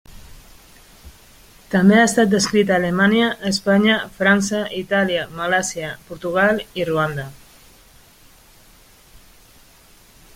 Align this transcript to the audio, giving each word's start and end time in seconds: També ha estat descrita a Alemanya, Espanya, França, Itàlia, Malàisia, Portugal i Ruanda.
També 1.73 1.97
ha 1.97 2.05
estat 2.05 2.31
descrita 2.31 2.73
a 2.77 2.79
Alemanya, 2.81 3.27
Espanya, 3.51 3.97
França, 4.21 4.61
Itàlia, 4.79 5.27
Malàisia, 5.41 5.93
Portugal 6.09 6.65
i 6.83 6.89
Ruanda. 6.89 7.27